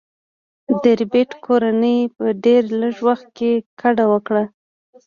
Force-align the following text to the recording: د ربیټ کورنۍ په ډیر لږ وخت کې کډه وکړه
د 0.81 0.83
ربیټ 0.99 1.31
کورنۍ 1.45 1.97
په 2.15 2.25
ډیر 2.45 2.63
لږ 2.81 2.95
وخت 3.07 3.27
کې 3.37 3.51
کډه 3.79 4.05
وکړه 4.11 4.43